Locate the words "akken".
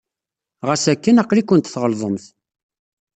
0.93-1.19